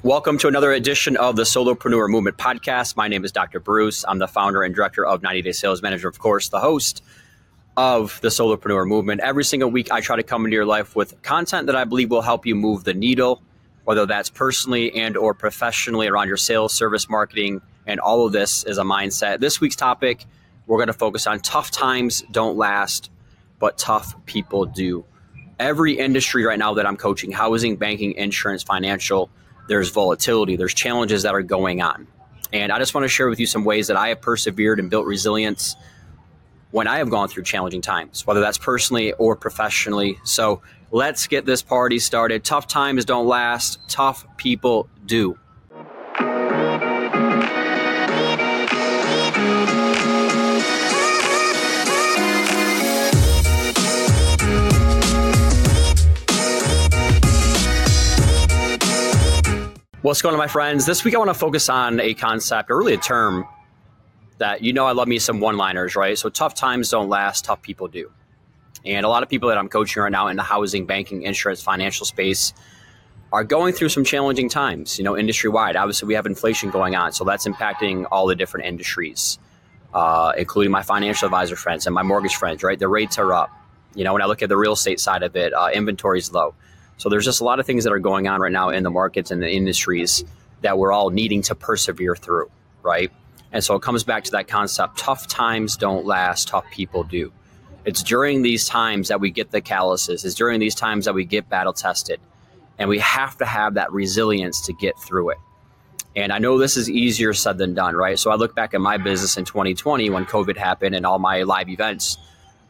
Welcome 0.00 0.38
to 0.38 0.48
another 0.48 0.72
edition 0.72 1.16
of 1.16 1.36
the 1.36 1.44
Solopreneur 1.44 2.08
Movement 2.08 2.36
podcast. 2.36 2.96
My 2.96 3.06
name 3.06 3.24
is 3.24 3.30
Dr. 3.30 3.60
Bruce. 3.60 4.04
I'm 4.08 4.18
the 4.18 4.26
founder 4.26 4.64
and 4.64 4.74
director 4.74 5.06
of 5.06 5.22
90 5.22 5.42
Day 5.42 5.52
Sales 5.52 5.80
Manager, 5.80 6.08
of 6.08 6.18
course, 6.18 6.48
the 6.48 6.58
host 6.58 7.04
of 7.76 8.20
the 8.20 8.28
Solopreneur 8.28 8.86
Movement. 8.86 9.20
Every 9.20 9.44
single 9.44 9.70
week, 9.70 9.92
I 9.92 10.00
try 10.00 10.16
to 10.16 10.24
come 10.24 10.44
into 10.44 10.56
your 10.56 10.66
life 10.66 10.96
with 10.96 11.22
content 11.22 11.66
that 11.66 11.76
I 11.76 11.84
believe 11.84 12.10
will 12.10 12.22
help 12.22 12.46
you 12.46 12.56
move 12.56 12.82
the 12.82 12.94
needle, 12.94 13.42
whether 13.84 14.04
that's 14.04 14.28
personally 14.28 14.92
and 14.92 15.16
or 15.16 15.34
professionally 15.34 16.08
around 16.08 16.26
your 16.26 16.36
sales, 16.36 16.74
service, 16.74 17.08
marketing, 17.08 17.60
and 17.86 18.00
all 18.00 18.26
of 18.26 18.32
this 18.32 18.64
is 18.64 18.78
a 18.78 18.82
mindset. 18.82 19.38
This 19.38 19.60
week's 19.60 19.76
topic, 19.76 20.24
we're 20.66 20.78
going 20.78 20.88
to 20.88 20.92
focus 20.92 21.28
on 21.28 21.38
tough 21.40 21.70
times 21.70 22.24
don't 22.32 22.56
last, 22.56 23.10
but 23.60 23.78
tough 23.78 24.16
people 24.26 24.66
do. 24.66 25.04
Every 25.60 25.98
industry 25.98 26.44
right 26.44 26.58
now 26.58 26.74
that 26.74 26.86
I'm 26.86 26.96
coaching, 26.96 27.30
housing, 27.30 27.76
banking, 27.76 28.14
insurance, 28.14 28.64
financial, 28.64 29.30
there's 29.72 29.88
volatility, 29.88 30.54
there's 30.56 30.74
challenges 30.74 31.22
that 31.22 31.34
are 31.34 31.40
going 31.40 31.80
on. 31.80 32.06
And 32.52 32.70
I 32.70 32.78
just 32.78 32.92
want 32.92 33.04
to 33.04 33.08
share 33.08 33.30
with 33.30 33.40
you 33.40 33.46
some 33.46 33.64
ways 33.64 33.86
that 33.86 33.96
I 33.96 34.08
have 34.08 34.20
persevered 34.20 34.78
and 34.78 34.90
built 34.90 35.06
resilience 35.06 35.76
when 36.72 36.86
I 36.86 36.98
have 36.98 37.08
gone 37.08 37.28
through 37.28 37.44
challenging 37.44 37.80
times, 37.80 38.26
whether 38.26 38.40
that's 38.40 38.58
personally 38.58 39.14
or 39.14 39.34
professionally. 39.34 40.18
So 40.24 40.60
let's 40.90 41.26
get 41.26 41.46
this 41.46 41.62
party 41.62 41.98
started. 41.98 42.44
Tough 42.44 42.66
times 42.68 43.06
don't 43.06 43.26
last, 43.26 43.78
tough 43.88 44.26
people 44.36 44.90
do. 45.06 45.38
What's 60.02 60.20
going 60.20 60.32
on, 60.32 60.38
my 60.40 60.48
friends? 60.48 60.84
This 60.84 61.04
week 61.04 61.14
I 61.14 61.18
want 61.18 61.30
to 61.30 61.34
focus 61.34 61.68
on 61.68 62.00
a 62.00 62.12
concept, 62.14 62.72
or 62.72 62.76
really 62.76 62.94
a 62.94 62.98
term 62.98 63.46
that 64.38 64.60
you 64.60 64.72
know 64.72 64.84
I 64.84 64.90
love 64.90 65.06
me 65.06 65.20
some 65.20 65.38
one 65.38 65.56
liners, 65.56 65.94
right? 65.94 66.18
So 66.18 66.28
tough 66.28 66.56
times 66.56 66.90
don't 66.90 67.08
last, 67.08 67.44
tough 67.44 67.62
people 67.62 67.86
do. 67.86 68.10
And 68.84 69.06
a 69.06 69.08
lot 69.08 69.22
of 69.22 69.28
people 69.28 69.48
that 69.50 69.58
I'm 69.58 69.68
coaching 69.68 70.02
right 70.02 70.10
now 70.10 70.26
in 70.26 70.36
the 70.36 70.42
housing, 70.42 70.86
banking, 70.86 71.22
insurance, 71.22 71.62
financial 71.62 72.04
space 72.04 72.52
are 73.32 73.44
going 73.44 73.74
through 73.74 73.90
some 73.90 74.02
challenging 74.02 74.48
times, 74.48 74.98
you 74.98 75.04
know, 75.04 75.16
industry 75.16 75.50
wide. 75.50 75.76
Obviously, 75.76 76.08
we 76.08 76.14
have 76.14 76.26
inflation 76.26 76.70
going 76.70 76.96
on, 76.96 77.12
so 77.12 77.22
that's 77.22 77.46
impacting 77.46 78.04
all 78.10 78.26
the 78.26 78.34
different 78.34 78.66
industries, 78.66 79.38
uh, 79.94 80.32
including 80.36 80.72
my 80.72 80.82
financial 80.82 81.26
advisor 81.26 81.54
friends 81.54 81.86
and 81.86 81.94
my 81.94 82.02
mortgage 82.02 82.34
friends, 82.34 82.64
right? 82.64 82.80
The 82.80 82.88
rates 82.88 83.18
are 83.18 83.32
up. 83.32 83.50
You 83.94 84.02
know, 84.02 84.14
when 84.14 84.22
I 84.22 84.26
look 84.26 84.42
at 84.42 84.48
the 84.48 84.56
real 84.56 84.72
estate 84.72 84.98
side 84.98 85.22
of 85.22 85.36
it, 85.36 85.52
uh, 85.52 85.68
inventory 85.72 86.18
is 86.18 86.32
low. 86.32 86.56
So 86.96 87.08
there's 87.08 87.24
just 87.24 87.40
a 87.40 87.44
lot 87.44 87.58
of 87.58 87.66
things 87.66 87.84
that 87.84 87.92
are 87.92 87.98
going 87.98 88.28
on 88.28 88.40
right 88.40 88.52
now 88.52 88.70
in 88.70 88.82
the 88.82 88.90
markets 88.90 89.30
and 89.30 89.42
the 89.42 89.50
industries 89.50 90.24
that 90.60 90.78
we're 90.78 90.92
all 90.92 91.10
needing 91.10 91.42
to 91.42 91.54
persevere 91.54 92.14
through, 92.14 92.50
right? 92.82 93.10
And 93.52 93.62
so 93.62 93.74
it 93.74 93.82
comes 93.82 94.04
back 94.04 94.24
to 94.24 94.30
that 94.32 94.48
concept 94.48 94.98
tough 94.98 95.26
times 95.26 95.76
don't 95.76 96.06
last, 96.06 96.48
tough 96.48 96.64
people 96.70 97.04
do. 97.04 97.32
It's 97.84 98.02
during 98.02 98.42
these 98.42 98.66
times 98.66 99.08
that 99.08 99.20
we 99.20 99.30
get 99.30 99.50
the 99.50 99.60
calluses, 99.60 100.24
it's 100.24 100.34
during 100.34 100.60
these 100.60 100.74
times 100.74 101.04
that 101.04 101.14
we 101.14 101.24
get 101.24 101.48
battle 101.48 101.72
tested. 101.72 102.20
And 102.78 102.88
we 102.88 102.98
have 103.00 103.36
to 103.38 103.44
have 103.44 103.74
that 103.74 103.92
resilience 103.92 104.62
to 104.66 104.72
get 104.72 104.98
through 104.98 105.30
it. 105.30 105.38
And 106.16 106.32
I 106.32 106.38
know 106.38 106.58
this 106.58 106.76
is 106.76 106.90
easier 106.90 107.32
said 107.32 107.58
than 107.58 107.74
done, 107.74 107.94
right? 107.94 108.18
So 108.18 108.30
I 108.30 108.34
look 108.34 108.54
back 108.54 108.74
at 108.74 108.80
my 108.80 108.96
business 108.96 109.36
in 109.36 109.44
2020 109.44 110.10
when 110.10 110.24
COVID 110.24 110.56
happened 110.56 110.94
and 110.94 111.06
all 111.06 111.18
my 111.18 111.42
live 111.42 111.68
events 111.68 112.18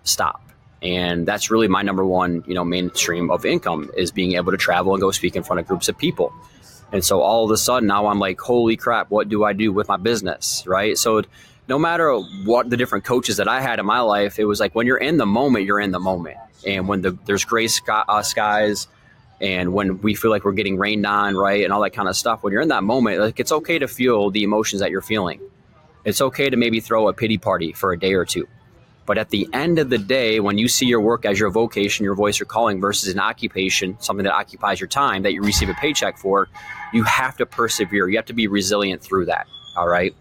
stopped 0.05 0.52
and 0.83 1.27
that's 1.27 1.51
really 1.51 1.69
my 1.69 1.83
number 1.83 2.05
one 2.05 2.43
you 2.47 2.55
know 2.55 2.65
mainstream 2.65 3.31
of 3.31 3.47
income 3.47 3.91
is 3.97 4.11
being 4.11 4.33
able 4.33 4.51
to 4.51 4.59
travel 4.59 4.93
and 4.93 5.01
go 5.01 5.11
speak 5.11 5.37
in 5.37 5.43
front 5.43 5.61
of 5.61 5.67
groups 5.67 5.89
of 5.89 5.97
people. 5.97 6.33
And 6.93 7.03
so 7.03 7.23
all 7.23 7.45
of 7.45 7.51
a 7.51 7.57
sudden 7.57 7.87
now 7.87 8.07
i'm 8.07 8.19
like 8.19 8.41
holy 8.41 8.77
crap 8.77 9.11
what 9.11 9.29
do 9.29 9.45
i 9.45 9.53
do 9.53 9.73
with 9.73 9.89
my 9.89 9.97
business 9.97 10.65
right? 10.67 10.99
So 10.99 11.23
no 11.69 11.79
matter 11.79 12.13
what 12.45 12.69
the 12.69 12.77
different 12.77 13.05
coaches 13.05 13.37
that 13.37 13.49
i 13.49 13.61
had 13.61 13.79
in 13.79 13.87
my 13.87 14.01
life 14.01 14.39
it 14.39 14.45
was 14.45 14.61
like 14.61 14.75
when 14.75 14.87
you're 14.87 14.99
in 14.99 15.17
the 15.17 15.27
moment 15.27 15.65
you're 15.65 15.81
in 15.81 15.93
the 15.93 16.01
moment. 16.01 16.37
And 16.67 16.87
when 16.87 17.03
the, 17.03 17.19
there's 17.25 17.45
gray 17.45 17.69
uh, 17.89 18.23
skies 18.23 18.87
and 19.41 19.73
when 19.73 20.01
we 20.01 20.15
feel 20.15 20.31
like 20.31 20.45
we're 20.45 20.53
getting 20.53 20.77
rained 20.77 21.07
on 21.07 21.37
right 21.37 21.65
and 21.65 21.73
all 21.73 21.81
that 21.83 21.91
kind 21.91 22.09
of 22.09 22.17
stuff 22.17 22.43
when 22.43 22.53
you're 22.53 22.63
in 22.63 22.69
that 22.69 22.85
moment 22.85 23.21
like 23.21 23.41
it's 23.41 23.53
okay 23.53 23.79
to 23.79 23.89
feel 23.89 24.31
the 24.31 24.43
emotions 24.43 24.81
that 24.81 24.91
you're 24.91 25.01
feeling. 25.01 25.41
It's 26.05 26.21
okay 26.21 26.51
to 26.51 26.57
maybe 26.57 26.81
throw 26.81 27.07
a 27.07 27.13
pity 27.13 27.39
party 27.39 27.73
for 27.73 27.93
a 27.93 27.99
day 27.99 28.15
or 28.15 28.25
two 28.25 28.49
but 29.05 29.19
at 29.19 29.31
the 29.31 29.49
end 29.53 29.79
of 29.79 29.91
the 29.91 29.99
day, 29.99 30.41
when 30.41 30.59
you 30.59 30.69
see 30.69 30.87
your 30.87 31.01
work 31.01 31.25
as 31.25 31.39
your 31.39 31.51
vocation, 31.51 32.05
your 32.05 32.15
voice, 32.15 32.39
your 32.39 32.47
calling 32.47 32.81
versus 32.81 33.13
an 33.13 33.19
occupation, 33.19 33.97
something 34.01 34.25
that 34.25 34.35
occupies 34.35 34.81
your 34.81 34.89
time 34.89 35.23
that 35.23 35.33
you 35.33 35.43
receive 35.43 35.69
a 35.69 35.75
paycheck 35.75 36.19
for, 36.19 36.49
you 36.93 37.03
have 37.03 37.37
to 37.39 37.47
persevere. 37.47 38.09
You 38.09 38.17
have 38.17 38.27
to 38.27 38.33
be 38.33 38.47
resilient 38.47 39.03
through 39.03 39.27
that. 39.27 39.47
All 39.77 39.89
right. 39.89 40.15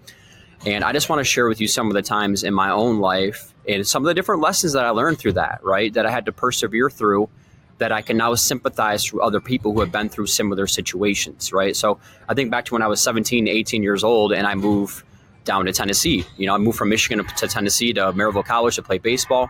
And 0.66 0.84
I 0.84 0.94
just 0.94 1.10
want 1.10 1.20
to 1.20 1.24
share 1.24 1.48
with 1.48 1.60
you 1.60 1.68
some 1.68 1.88
of 1.88 1.94
the 1.94 2.02
times 2.02 2.44
in 2.44 2.54
my 2.54 2.72
own 2.72 3.00
life 3.00 3.54
and 3.68 3.86
some 3.86 4.04
of 4.04 4.08
the 4.08 4.14
different 4.14 4.42
lessons 4.42 4.74
that 4.74 4.86
I 4.86 4.90
learned 4.90 5.20
through 5.20 5.34
that, 5.34 5.64
right? 5.64 5.94
That 5.94 6.06
I 6.06 6.12
had 6.12 6.26
to 6.26 6.32
persevere 6.32 6.90
through 6.90 7.30
that 7.78 7.92
I 7.92 8.04
can 8.04 8.16
now 8.16 8.36
sympathize 8.36 9.04
through 9.04 9.22
other 9.22 9.40
people 9.40 9.74
who 9.74 9.80
have 9.80 9.92
been 9.92 10.08
through 10.08 10.28
similar 10.28 10.68
situations, 10.68 11.52
right? 11.52 11.76
So 11.76 12.00
I 12.30 12.36
think 12.36 12.52
back 12.52 12.66
to 12.66 12.74
when 12.76 12.84
I 12.84 12.88
was 12.88 13.02
17, 13.02 13.48
18 13.48 13.82
years 13.82 14.04
old 14.04 14.34
and 14.34 14.46
I 14.46 14.54
moved 14.54 15.04
down 15.44 15.66
to 15.66 15.74
Tennessee. 15.74 16.26
You 16.38 16.48
know, 16.48 16.56
I 16.56 16.58
moved 16.58 16.78
from 16.78 16.90
Michigan 16.90 17.26
to 17.26 17.48
Tennessee 17.48 17.94
to 17.94 18.12
Maryville 18.14 18.46
College 18.46 18.76
to 18.76 18.82
play 18.82 18.98
baseball. 18.98 19.50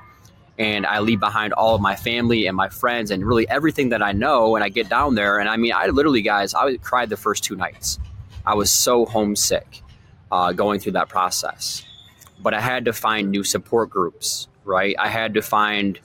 And 0.57 0.85
I 0.85 0.99
leave 0.99 1.19
behind 1.19 1.53
all 1.53 1.75
of 1.75 1.81
my 1.81 1.95
family 1.95 2.45
and 2.45 2.55
my 2.55 2.69
friends 2.69 3.09
and 3.09 3.25
really 3.25 3.47
everything 3.49 3.89
that 3.89 4.03
I 4.03 4.11
know. 4.11 4.55
And 4.55 4.63
I 4.63 4.69
get 4.69 4.89
down 4.89 5.15
there, 5.15 5.39
and 5.39 5.49
I 5.49 5.57
mean, 5.57 5.73
I 5.73 5.87
literally, 5.87 6.21
guys, 6.21 6.53
I 6.53 6.77
cried 6.77 7.09
the 7.09 7.17
first 7.17 7.43
two 7.43 7.55
nights. 7.55 7.99
I 8.45 8.53
was 8.55 8.71
so 8.71 9.05
homesick 9.05 9.81
uh, 10.31 10.51
going 10.51 10.79
through 10.79 10.93
that 10.93 11.09
process. 11.09 11.83
But 12.39 12.53
I 12.53 12.59
had 12.59 12.85
to 12.85 12.93
find 12.93 13.31
new 13.31 13.43
support 13.43 13.89
groups, 13.89 14.47
right? 14.65 14.95
I 14.99 15.07
had 15.07 15.33
to 15.35 15.41
find 15.41 15.99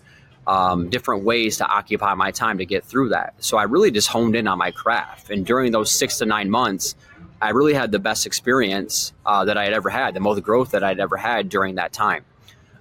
um, 0.46 0.90
different 0.90 1.24
ways 1.24 1.58
to 1.58 1.66
occupy 1.66 2.14
my 2.14 2.30
time 2.30 2.58
to 2.58 2.66
get 2.66 2.84
through 2.84 3.10
that. 3.10 3.34
So 3.38 3.56
I 3.56 3.64
really 3.64 3.90
just 3.90 4.08
honed 4.08 4.36
in 4.36 4.46
on 4.46 4.58
my 4.58 4.70
craft. 4.70 5.30
And 5.30 5.44
during 5.44 5.72
those 5.72 5.90
six 5.90 6.18
to 6.18 6.26
nine 6.26 6.50
months, 6.50 6.94
I 7.40 7.50
really 7.50 7.74
had 7.74 7.92
the 7.92 7.98
best 7.98 8.26
experience 8.26 9.12
uh, 9.24 9.44
that 9.44 9.58
I 9.58 9.64
had 9.64 9.72
ever 9.72 9.90
had, 9.90 10.14
the 10.14 10.20
most 10.20 10.42
growth 10.42 10.70
that 10.70 10.82
I'd 10.82 11.00
ever 11.00 11.16
had 11.16 11.48
during 11.48 11.74
that 11.74 11.92
time. 11.92 12.24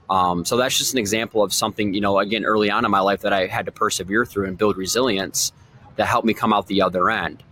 Um, 0.09 0.45
so 0.45 0.57
that's 0.57 0.77
just 0.77 0.93
an 0.93 0.99
example 0.99 1.43
of 1.43 1.53
something, 1.53 1.93
you 1.93 2.01
know, 2.01 2.19
again, 2.19 2.45
early 2.45 2.69
on 2.69 2.85
in 2.85 2.91
my 2.91 2.99
life 2.99 3.21
that 3.21 3.33
I 3.33 3.47
had 3.47 3.65
to 3.65 3.71
persevere 3.71 4.25
through 4.25 4.45
and 4.45 4.57
build 4.57 4.77
resilience 4.77 5.51
that 5.95 6.05
helped 6.05 6.25
me 6.25 6.33
come 6.33 6.53
out 6.53 6.67
the 6.67 6.83
other 6.83 7.09
end. 7.09 7.43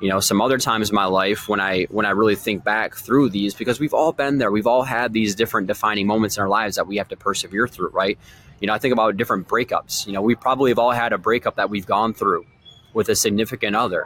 You 0.00 0.08
know, 0.08 0.20
some 0.20 0.40
other 0.40 0.58
times 0.58 0.90
in 0.90 0.96
my 0.96 1.04
life 1.04 1.48
when 1.48 1.60
I 1.60 1.84
when 1.84 2.06
I 2.06 2.10
really 2.10 2.34
think 2.34 2.64
back 2.64 2.96
through 2.96 3.30
these, 3.30 3.54
because 3.54 3.78
we've 3.78 3.94
all 3.94 4.12
been 4.12 4.38
there, 4.38 4.50
we've 4.50 4.66
all 4.66 4.82
had 4.82 5.12
these 5.12 5.36
different 5.36 5.68
defining 5.68 6.08
moments 6.08 6.36
in 6.36 6.42
our 6.42 6.48
lives 6.48 6.74
that 6.74 6.88
we 6.88 6.96
have 6.96 7.08
to 7.08 7.16
persevere 7.16 7.68
through, 7.68 7.90
right? 7.90 8.18
You 8.60 8.66
know, 8.66 8.74
I 8.74 8.78
think 8.78 8.92
about 8.92 9.16
different 9.16 9.46
breakups. 9.46 10.06
You 10.06 10.12
know, 10.12 10.20
we 10.20 10.34
probably 10.34 10.72
have 10.72 10.78
all 10.80 10.90
had 10.90 11.12
a 11.12 11.18
breakup 11.18 11.54
that 11.56 11.70
we've 11.70 11.86
gone 11.86 12.14
through 12.14 12.46
with 12.92 13.08
a 13.08 13.14
significant 13.14 13.76
other 13.76 14.04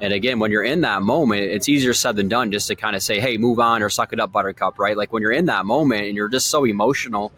and 0.00 0.12
again, 0.12 0.38
when 0.38 0.52
you're 0.52 0.62
in 0.62 0.82
that 0.82 1.02
moment, 1.02 1.42
it's 1.42 1.68
easier 1.68 1.92
said 1.92 2.14
than 2.14 2.28
done 2.28 2.52
just 2.52 2.68
to 2.68 2.76
kind 2.76 2.94
of 2.94 3.02
say, 3.02 3.18
hey, 3.18 3.36
move 3.36 3.58
on 3.58 3.82
or 3.82 3.88
suck 3.88 4.12
it 4.12 4.20
up, 4.20 4.30
buttercup, 4.30 4.78
right? 4.78 4.96
Like 4.96 5.12
when 5.12 5.22
you're 5.22 5.32
in 5.32 5.46
that 5.46 5.66
moment 5.66 6.04
and 6.04 6.14
you're 6.14 6.28
just 6.28 6.46
so 6.46 6.64
emotional 6.64 7.32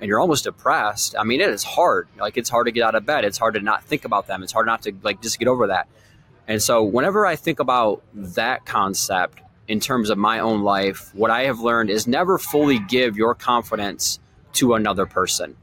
and 0.00 0.08
you're 0.08 0.20
almost 0.20 0.44
depressed, 0.44 1.16
I 1.18 1.24
mean, 1.24 1.40
it 1.40 1.48
is 1.48 1.64
hard. 1.64 2.06
Like 2.16 2.36
it's 2.36 2.48
hard 2.48 2.66
to 2.66 2.72
get 2.72 2.84
out 2.84 2.94
of 2.94 3.04
bed. 3.04 3.24
It's 3.24 3.38
hard 3.38 3.54
to 3.54 3.60
not 3.60 3.82
think 3.82 4.04
about 4.04 4.28
them. 4.28 4.44
It's 4.44 4.52
hard 4.52 4.66
not 4.66 4.82
to 4.82 4.92
like 5.02 5.20
just 5.20 5.38
get 5.40 5.48
over 5.48 5.66
that. 5.66 5.88
And 6.46 6.62
so 6.62 6.84
whenever 6.84 7.26
I 7.26 7.34
think 7.34 7.58
about 7.58 8.04
that 8.14 8.64
concept 8.64 9.40
in 9.66 9.80
terms 9.80 10.08
of 10.08 10.16
my 10.16 10.38
own 10.38 10.62
life, 10.62 11.12
what 11.12 11.32
I 11.32 11.44
have 11.44 11.58
learned 11.58 11.90
is 11.90 12.06
never 12.06 12.38
fully 12.38 12.78
give 12.78 13.16
your 13.16 13.34
confidence 13.34 14.20
to 14.54 14.74
another 14.74 15.06
person 15.06 15.56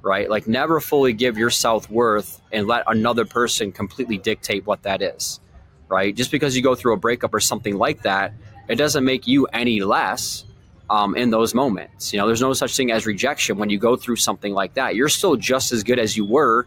right? 0.00 0.30
Like 0.30 0.46
never 0.46 0.80
fully 0.80 1.12
give 1.12 1.36
your 1.36 1.50
self 1.50 1.90
worth 1.90 2.40
and 2.52 2.68
let 2.68 2.84
another 2.86 3.24
person 3.24 3.72
completely 3.72 4.16
dictate 4.16 4.64
what 4.64 4.84
that 4.84 5.02
is 5.02 5.40
right? 5.88 6.14
Just 6.14 6.30
because 6.30 6.56
you 6.56 6.62
go 6.62 6.74
through 6.74 6.94
a 6.94 6.98
breakup 6.98 7.34
or 7.34 7.40
something 7.40 7.76
like 7.76 8.02
that, 8.02 8.34
it 8.68 8.76
doesn't 8.76 9.04
make 9.04 9.26
you 9.26 9.46
any 9.46 9.80
less 9.80 10.44
um, 10.90 11.14
in 11.16 11.30
those 11.30 11.54
moments. 11.54 12.12
You 12.12 12.18
know, 12.18 12.26
there's 12.26 12.40
no 12.40 12.52
such 12.52 12.76
thing 12.76 12.90
as 12.90 13.06
rejection 13.06 13.58
when 13.58 13.70
you 13.70 13.78
go 13.78 13.96
through 13.96 14.16
something 14.16 14.52
like 14.52 14.74
that. 14.74 14.94
You're 14.94 15.08
still 15.08 15.36
just 15.36 15.72
as 15.72 15.82
good 15.82 15.98
as 15.98 16.16
you 16.16 16.24
were 16.24 16.66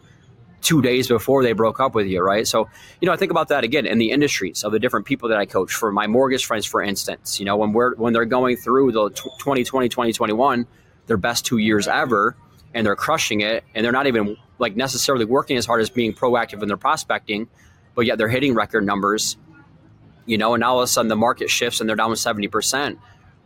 two 0.62 0.82
days 0.82 1.08
before 1.08 1.44
they 1.44 1.54
broke 1.54 1.80
up 1.80 1.96
with 1.96 2.08
you, 2.08 2.22
right? 2.22 2.48
So, 2.48 2.70
you 3.00 3.08
know, 3.08 3.12
I 3.12 3.18
think 3.18 3.32
about 3.32 3.48
that 3.48 3.64
again 3.64 3.86
in 3.86 3.98
the 3.98 4.12
industries 4.12 4.64
of 4.64 4.72
the 4.72 4.80
different 4.80 5.06
people 5.06 5.30
that 5.30 5.38
I 5.38 5.46
coach. 5.46 5.74
For 5.74 5.92
my 5.92 6.08
mortgage 6.08 6.46
friends, 6.46 6.66
for 6.66 6.82
instance, 6.82 7.40
you 7.40 7.46
know, 7.46 7.58
when 7.58 7.74
we're 7.74 7.96
when 7.96 8.14
they're 8.14 8.26
going 8.26 8.58
through 8.58 8.92
the 8.92 9.10
2020, 9.10 9.90
2021, 9.90 10.68
their 11.08 11.18
best 11.18 11.46
two 11.46 11.58
years 11.58 11.88
ever, 11.88 12.36
and 12.74 12.86
they're 12.86 12.96
crushing 12.96 13.42
it, 13.42 13.64
and 13.74 13.84
they're 13.84 13.92
not 13.92 14.08
even 14.08 14.38
like 14.60 14.76
necessarily 14.76 15.26
working 15.26 15.58
as 15.58 15.66
hard 15.66 15.82
as 15.82 15.90
being 15.90 16.14
proactive 16.14 16.62
in 16.62 16.68
their 16.68 16.78
prospecting 16.78 17.48
but 17.96 18.06
yet 18.06 18.18
they're 18.18 18.30
hitting 18.30 18.56
record 18.56 18.86
numbers. 18.86 19.38
You 20.26 20.38
know, 20.38 20.54
and 20.54 20.62
now 20.62 20.74
all 20.74 20.80
of 20.80 20.84
a 20.84 20.88
sudden 20.88 21.10
the 21.10 21.16
market 21.16 21.50
shifts 21.50 21.80
and 21.82 21.90
they're 21.90 21.96
down 21.96 22.16
seventy 22.16 22.48
percent. 22.48 23.00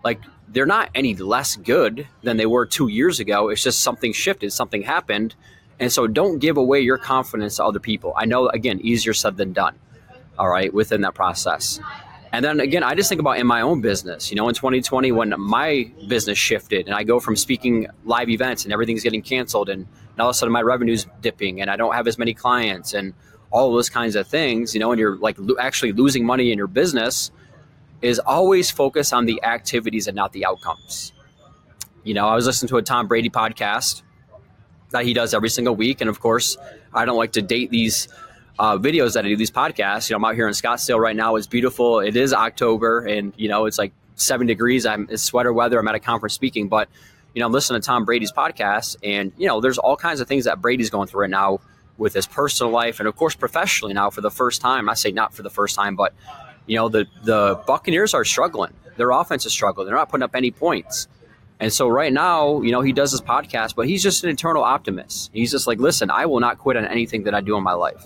Like 0.03 0.21
they're 0.47 0.65
not 0.65 0.89
any 0.95 1.15
less 1.15 1.55
good 1.55 2.07
than 2.23 2.37
they 2.37 2.45
were 2.45 2.65
two 2.65 2.87
years 2.87 3.19
ago. 3.19 3.49
It's 3.49 3.63
just 3.63 3.81
something 3.81 4.13
shifted, 4.13 4.51
something 4.53 4.83
happened. 4.83 5.35
And 5.79 5.91
so 5.91 6.07
don't 6.07 6.39
give 6.39 6.57
away 6.57 6.81
your 6.81 6.97
confidence 6.97 7.57
to 7.57 7.65
other 7.65 7.79
people. 7.79 8.13
I 8.15 8.25
know, 8.25 8.47
again, 8.49 8.79
easier 8.81 9.13
said 9.13 9.37
than 9.37 9.53
done. 9.53 9.75
all 10.37 10.49
right, 10.49 10.73
within 10.73 11.01
that 11.01 11.13
process. 11.15 11.79
And 12.31 12.43
then 12.43 12.59
again, 12.59 12.83
I 12.83 12.95
just 12.95 13.07
think 13.09 13.21
about 13.21 13.37
in 13.39 13.47
my 13.47 13.61
own 13.61 13.81
business, 13.81 14.29
you 14.29 14.35
know, 14.35 14.49
in 14.49 14.55
2020 14.55 15.11
when 15.13 15.33
my 15.39 15.91
business 16.07 16.37
shifted 16.37 16.87
and 16.87 16.95
I 16.95 17.03
go 17.03 17.19
from 17.19 17.35
speaking 17.35 17.87
live 18.03 18.29
events 18.29 18.65
and 18.65 18.73
everything's 18.73 19.03
getting 19.03 19.21
canceled 19.21 19.69
and 19.69 19.87
all 20.19 20.29
of 20.29 20.31
a 20.31 20.33
sudden 20.33 20.51
my 20.51 20.61
revenue's 20.61 21.07
dipping 21.21 21.61
and 21.61 21.69
I 21.69 21.77
don't 21.77 21.93
have 21.93 22.07
as 22.07 22.17
many 22.17 22.33
clients 22.33 22.93
and 22.93 23.13
all 23.51 23.73
those 23.73 23.89
kinds 23.89 24.15
of 24.15 24.27
things, 24.27 24.73
you 24.73 24.79
know, 24.79 24.91
and 24.91 24.99
you're 24.99 25.17
like 25.17 25.35
lo- 25.37 25.55
actually 25.59 25.93
losing 25.93 26.25
money 26.25 26.51
in 26.51 26.57
your 26.57 26.67
business 26.67 27.31
is 28.01 28.19
always 28.19 28.69
focus 28.69 29.13
on 29.13 29.25
the 29.25 29.41
activities 29.43 30.07
and 30.07 30.15
not 30.15 30.33
the 30.33 30.45
outcomes. 30.45 31.13
You 32.03 32.13
know, 32.13 32.27
I 32.27 32.35
was 32.35 32.45
listening 32.45 32.69
to 32.69 32.77
a 32.77 32.81
Tom 32.81 33.07
Brady 33.07 33.29
podcast 33.29 34.03
that 34.91 35.05
he 35.05 35.13
does 35.13 35.33
every 35.33 35.49
single 35.49 35.75
week. 35.75 36.01
And 36.01 36.09
of 36.09 36.19
course, 36.19 36.57
I 36.93 37.05
don't 37.05 37.17
like 37.17 37.31
to 37.33 37.41
date 37.41 37.71
these 37.71 38.07
uh, 38.59 38.77
videos 38.77 39.13
that 39.13 39.25
I 39.25 39.29
do, 39.29 39.35
these 39.35 39.51
podcasts. 39.51 40.09
You 40.09 40.13
know, 40.13 40.17
I'm 40.17 40.25
out 40.25 40.35
here 40.35 40.47
in 40.47 40.53
Scottsdale 40.53 40.99
right 40.99 41.15
now. 41.15 41.35
It's 41.35 41.47
beautiful. 41.47 41.99
It 41.99 42.15
is 42.15 42.33
October 42.33 42.99
and, 43.05 43.33
you 43.37 43.49
know, 43.49 43.65
it's 43.65 43.77
like 43.77 43.93
seven 44.15 44.47
degrees. 44.47 44.85
I'm 44.85 45.07
it's 45.09 45.23
sweater 45.23 45.51
weather. 45.51 45.79
I'm 45.79 45.87
at 45.87 45.95
a 45.95 45.99
conference 45.99 46.33
speaking, 46.33 46.67
but, 46.67 46.89
you 47.33 47.39
know, 47.39 47.47
I'm 47.47 47.51
listening 47.51 47.81
to 47.81 47.85
Tom 47.85 48.05
Brady's 48.05 48.31
podcast 48.31 48.97
and, 49.03 49.31
you 49.37 49.47
know, 49.47 49.59
there's 49.59 49.77
all 49.77 49.97
kinds 49.97 50.19
of 50.19 50.27
things 50.27 50.45
that 50.45 50.61
Brady's 50.61 50.89
going 50.89 51.07
through 51.07 51.21
right 51.21 51.29
now 51.29 51.59
with 51.97 52.13
his 52.13 52.25
personal 52.27 52.71
life 52.71 52.99
and 52.99 53.07
of 53.07 53.15
course 53.15 53.35
professionally 53.35 53.93
now 53.93 54.09
for 54.09 54.21
the 54.21 54.31
first 54.31 54.61
time. 54.61 54.89
I 54.89 54.93
say 54.93 55.11
not 55.11 55.33
for 55.33 55.43
the 55.43 55.49
first 55.49 55.75
time, 55.75 55.95
but 55.95 56.13
you 56.67 56.75
know, 56.75 56.89
the 56.89 57.05
the 57.23 57.61
Buccaneers 57.67 58.13
are 58.13 58.25
struggling. 58.25 58.73
Their 58.97 59.11
offense 59.11 59.45
is 59.45 59.51
struggling. 59.51 59.87
They're 59.87 59.95
not 59.95 60.09
putting 60.09 60.23
up 60.23 60.35
any 60.35 60.51
points. 60.51 61.07
And 61.59 61.71
so 61.71 61.87
right 61.87 62.11
now, 62.11 62.61
you 62.61 62.71
know, 62.71 62.81
he 62.81 62.91
does 62.91 63.11
this 63.11 63.21
podcast, 63.21 63.75
but 63.75 63.87
he's 63.87 64.03
just 64.03 64.23
an 64.23 64.29
eternal 64.29 64.63
optimist. 64.63 65.31
He's 65.33 65.51
just 65.51 65.67
like, 65.67 65.79
listen, 65.79 66.09
I 66.09 66.25
will 66.25 66.41
not 66.41 66.57
quit 66.57 66.75
on 66.75 66.85
anything 66.85 67.23
that 67.23 67.33
I 67.33 67.39
do 67.41 67.55
in 67.55 67.63
my 67.63 67.73
life. 67.73 68.03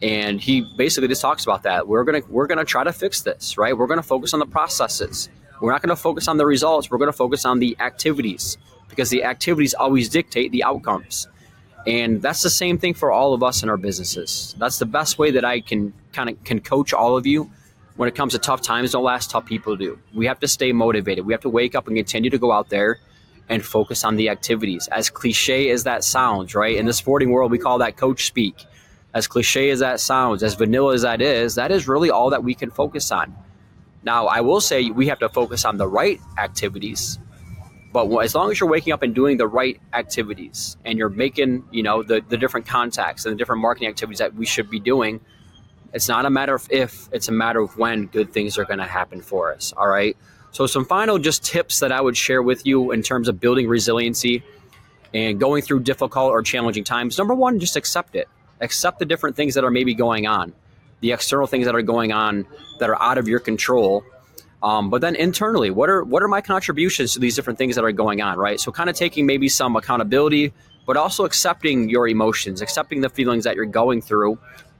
And 0.00 0.40
he 0.40 0.66
basically 0.76 1.08
just 1.08 1.20
talks 1.20 1.44
about 1.44 1.62
that. 1.64 1.86
We're 1.88 2.04
gonna 2.04 2.22
we're 2.28 2.46
gonna 2.46 2.64
try 2.64 2.84
to 2.84 2.92
fix 2.92 3.22
this, 3.22 3.58
right? 3.58 3.76
We're 3.76 3.86
gonna 3.86 4.02
focus 4.02 4.32
on 4.34 4.40
the 4.40 4.46
processes. 4.46 5.28
We're 5.60 5.72
not 5.72 5.82
gonna 5.82 5.96
focus 5.96 6.28
on 6.28 6.36
the 6.36 6.46
results. 6.46 6.90
We're 6.90 6.98
gonna 6.98 7.12
focus 7.12 7.44
on 7.44 7.58
the 7.58 7.76
activities 7.80 8.58
because 8.88 9.10
the 9.10 9.24
activities 9.24 9.74
always 9.74 10.08
dictate 10.08 10.52
the 10.52 10.64
outcomes. 10.64 11.28
And 11.86 12.22
that's 12.22 12.42
the 12.42 12.50
same 12.50 12.78
thing 12.78 12.94
for 12.94 13.12
all 13.12 13.34
of 13.34 13.42
us 13.42 13.62
in 13.62 13.68
our 13.68 13.76
businesses. 13.76 14.54
That's 14.58 14.78
the 14.78 14.86
best 14.86 15.18
way 15.18 15.30
that 15.32 15.44
I 15.44 15.60
can 15.60 15.92
kind 16.12 16.30
of 16.30 16.42
can 16.44 16.60
coach 16.60 16.94
all 16.94 17.16
of 17.16 17.26
you 17.26 17.50
when 17.96 18.08
it 18.08 18.14
comes 18.14 18.32
to 18.32 18.38
tough 18.38 18.62
times 18.62 18.92
don't 18.92 19.04
last, 19.04 19.30
tough 19.30 19.46
people 19.46 19.76
do. 19.76 19.98
We 20.14 20.26
have 20.26 20.40
to 20.40 20.48
stay 20.48 20.72
motivated. 20.72 21.26
We 21.26 21.32
have 21.34 21.42
to 21.42 21.48
wake 21.48 21.74
up 21.74 21.86
and 21.86 21.96
continue 21.96 22.30
to 22.30 22.38
go 22.38 22.52
out 22.52 22.70
there 22.70 22.98
and 23.48 23.64
focus 23.64 24.04
on 24.04 24.16
the 24.16 24.30
activities. 24.30 24.88
As 24.88 25.10
cliche 25.10 25.70
as 25.70 25.84
that 25.84 26.02
sounds, 26.02 26.54
right? 26.54 26.76
In 26.76 26.86
the 26.86 26.92
sporting 26.92 27.30
world, 27.30 27.50
we 27.50 27.58
call 27.58 27.78
that 27.78 27.96
coach 27.96 28.26
speak. 28.26 28.64
As 29.12 29.28
cliche 29.28 29.70
as 29.70 29.80
that 29.80 30.00
sounds, 30.00 30.42
as 30.42 30.54
vanilla 30.54 30.94
as 30.94 31.02
that 31.02 31.20
is, 31.20 31.54
that 31.54 31.70
is 31.70 31.86
really 31.86 32.10
all 32.10 32.30
that 32.30 32.42
we 32.42 32.54
can 32.54 32.70
focus 32.70 33.12
on. 33.12 33.34
Now, 34.02 34.26
I 34.26 34.40
will 34.40 34.60
say 34.60 34.90
we 34.90 35.06
have 35.06 35.20
to 35.20 35.28
focus 35.28 35.64
on 35.64 35.76
the 35.76 35.86
right 35.86 36.20
activities. 36.36 37.18
But 37.94 38.10
as 38.24 38.34
long 38.34 38.50
as 38.50 38.58
you're 38.58 38.68
waking 38.68 38.92
up 38.92 39.04
and 39.04 39.14
doing 39.14 39.36
the 39.36 39.46
right 39.46 39.80
activities 39.92 40.76
and 40.84 40.98
you're 40.98 41.08
making, 41.08 41.62
you 41.70 41.84
know, 41.84 42.02
the, 42.02 42.24
the 42.28 42.36
different 42.36 42.66
contacts 42.66 43.24
and 43.24 43.32
the 43.32 43.38
different 43.38 43.62
marketing 43.62 43.88
activities 43.88 44.18
that 44.18 44.34
we 44.34 44.46
should 44.46 44.68
be 44.68 44.80
doing, 44.80 45.20
it's 45.92 46.08
not 46.08 46.26
a 46.26 46.30
matter 46.30 46.56
of 46.56 46.66
if, 46.72 47.08
it's 47.12 47.28
a 47.28 47.32
matter 47.32 47.60
of 47.60 47.78
when 47.78 48.06
good 48.06 48.32
things 48.32 48.58
are 48.58 48.64
going 48.64 48.80
to 48.80 48.84
happen 48.84 49.20
for 49.20 49.54
us. 49.54 49.72
All 49.76 49.86
right. 49.86 50.16
So, 50.50 50.66
some 50.66 50.84
final 50.84 51.20
just 51.20 51.44
tips 51.44 51.78
that 51.78 51.92
I 51.92 52.00
would 52.00 52.16
share 52.16 52.42
with 52.42 52.66
you 52.66 52.90
in 52.90 53.02
terms 53.02 53.28
of 53.28 53.38
building 53.38 53.68
resiliency 53.68 54.42
and 55.14 55.38
going 55.38 55.62
through 55.62 55.80
difficult 55.80 56.32
or 56.32 56.42
challenging 56.42 56.82
times. 56.82 57.16
Number 57.16 57.34
one, 57.34 57.60
just 57.60 57.76
accept 57.76 58.16
it. 58.16 58.28
Accept 58.60 58.98
the 58.98 59.04
different 59.04 59.36
things 59.36 59.54
that 59.54 59.62
are 59.62 59.70
maybe 59.70 59.94
going 59.94 60.26
on, 60.26 60.52
the 60.98 61.12
external 61.12 61.46
things 61.46 61.66
that 61.66 61.76
are 61.76 61.82
going 61.82 62.10
on 62.10 62.44
that 62.80 62.90
are 62.90 63.00
out 63.00 63.18
of 63.18 63.28
your 63.28 63.38
control. 63.38 64.04
Um, 64.64 64.88
but 64.88 65.02
then 65.02 65.14
internally, 65.14 65.70
what 65.70 65.90
are 65.90 66.02
what 66.02 66.22
are 66.22 66.28
my 66.28 66.40
contributions 66.40 67.12
to 67.12 67.18
these 67.18 67.36
different 67.36 67.58
things 67.58 67.74
that 67.74 67.84
are 67.84 67.92
going 67.92 68.22
on, 68.22 68.38
right? 68.38 68.58
So 68.58 68.72
kind 68.72 68.88
of 68.88 68.96
taking 68.96 69.26
maybe 69.26 69.46
some 69.50 69.76
accountability, 69.76 70.54
but 70.86 70.96
also 70.96 71.26
accepting 71.26 71.90
your 71.90 72.08
emotions, 72.08 72.62
accepting 72.62 73.02
the 73.02 73.10
feelings 73.10 73.44
that 73.44 73.56
you're 73.56 73.66
going 73.66 74.00
through, 74.00 74.38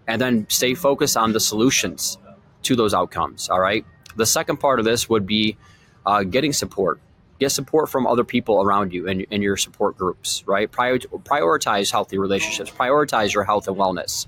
and 0.09 0.19
then 0.19 0.47
stay 0.49 0.73
focused 0.75 1.19
on 1.19 1.33
the 1.33 1.41
solutions 1.41 2.17
to 2.63 2.75
those 2.75 2.95
outcomes. 2.95 3.51
All 3.51 3.61
right. 3.61 3.85
The 4.17 4.25
second 4.25 4.57
part 4.57 4.79
of 4.79 4.87
this 4.87 5.07
would 5.11 5.27
be 5.27 5.59
uh, 6.07 6.23
getting 6.23 6.55
support. 6.55 6.99
Get 7.39 7.51
support 7.51 7.91
from 7.91 8.07
other 8.07 8.25
people 8.25 8.63
around 8.63 8.95
you 8.95 9.07
and, 9.07 9.27
and 9.31 9.43
your 9.43 9.59
support 9.59 9.99
groups, 9.99 10.45
right? 10.47 10.71
Prior, 10.71 10.99
prioritize 10.99 11.91
healthy 11.91 12.17
relationships, 12.17 12.71
prioritize 12.71 13.35
your 13.35 13.45
health 13.45 13.69
and 13.69 13.77
wellness. 13.77 14.27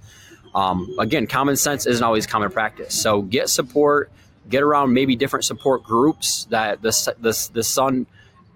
Um, 0.55 0.95
again, 0.99 1.27
common 1.27 1.57
sense 1.57 1.87
isn't 1.87 2.05
always 2.05 2.27
common 2.27 2.51
practice. 2.51 2.95
So 2.95 3.23
get 3.23 3.49
support, 3.49 4.11
get 4.49 4.63
around 4.63 4.93
maybe 4.93 5.17
different 5.17 5.45
support 5.45 5.83
groups 5.83 6.47
that 6.51 6.83
the, 6.83 7.15
the, 7.21 7.49
the 7.53 7.65
sun 7.65 8.07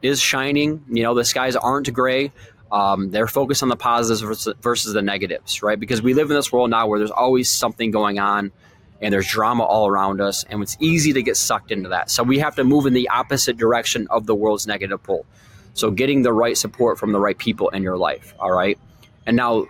is 0.03 0.21
shining. 0.21 0.85
You 0.89 1.03
know, 1.03 1.15
the 1.15 1.25
skies 1.25 1.57
aren't 1.57 1.93
gray. 1.93 2.33
Um, 2.73 3.11
they're 3.11 3.27
focused 3.27 3.63
on 3.63 3.69
the 3.69 3.77
positives 3.77 4.21
versus, 4.21 4.55
versus 4.61 4.93
the 4.93 5.03
negatives, 5.03 5.63
right? 5.63 5.79
Because 5.79 6.03
we 6.03 6.15
live 6.15 6.31
in 6.31 6.37
this 6.37 6.53
world 6.53 6.71
now 6.71 6.87
where 6.87 6.99
there's 6.99 7.11
always 7.11 7.51
something 7.51 7.91
going 7.91 8.19
on 8.19 8.53
and 9.01 9.13
there's 9.13 9.27
drama 9.27 9.65
all 9.65 9.89
around 9.89 10.21
us, 10.21 10.45
and 10.45 10.63
it's 10.63 10.77
easy 10.79 11.15
to 11.15 11.23
get 11.23 11.37
sucked 11.37 11.73
into 11.73 11.89
that. 11.89 12.11
So 12.11 12.23
we 12.23 12.39
have 12.41 12.57
to 12.57 12.65
move 12.65 12.85
in 12.85 12.93
the 12.93 13.09
opposite 13.09 13.57
direction 13.57 14.07
of 14.11 14.27
the 14.27 14.35
world's 14.35 14.67
negative 14.67 15.03
pole. 15.03 15.25
So 15.73 15.91
getting 15.91 16.23
the 16.23 16.33
right 16.33 16.57
support 16.57 16.99
from 16.99 17.13
the 17.13 17.19
right 17.19 17.39
people 17.39 17.71
in 17.71 17.83
your 17.83 17.97
life, 17.97 18.35
all 18.39 18.51
right? 18.51 18.79
And 19.27 19.37
now, 19.37 19.67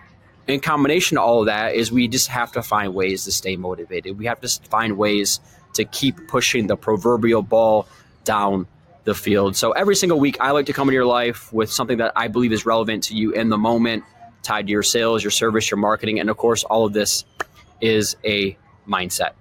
in 0.47 0.59
combination 0.59 1.15
to 1.15 1.21
all 1.21 1.39
of 1.41 1.45
that, 1.45 1.75
is 1.75 1.91
we 1.91 2.09
just 2.09 2.27
have 2.27 2.51
to 2.53 2.61
find 2.61 2.93
ways 2.93 3.23
to 3.23 3.31
stay 3.31 3.55
motivated. 3.55 4.17
We 4.17 4.25
have 4.25 4.41
to 4.41 4.49
find 4.69 4.97
ways 4.97 5.39
to 5.73 5.85
keep 5.85 6.27
pushing 6.27 6.67
the 6.67 6.75
proverbial 6.75 7.41
ball 7.41 7.87
down 8.23 8.67
the 9.03 9.15
field. 9.15 9.55
So 9.55 9.71
every 9.71 9.95
single 9.95 10.19
week, 10.19 10.37
I 10.39 10.51
like 10.51 10.67
to 10.67 10.73
come 10.73 10.87
into 10.87 10.95
your 10.95 11.05
life 11.05 11.51
with 11.51 11.71
something 11.71 11.97
that 11.97 12.13
I 12.15 12.27
believe 12.27 12.51
is 12.51 12.65
relevant 12.65 13.03
to 13.05 13.15
you 13.15 13.31
in 13.31 13.49
the 13.49 13.57
moment, 13.57 14.03
tied 14.43 14.67
to 14.67 14.71
your 14.71 14.83
sales, 14.83 15.23
your 15.23 15.31
service, 15.31 15.71
your 15.71 15.79
marketing, 15.79 16.19
and 16.19 16.29
of 16.29 16.37
course, 16.37 16.63
all 16.63 16.85
of 16.85 16.93
this 16.93 17.25
is 17.79 18.15
a 18.23 18.57
mindset. 18.87 19.31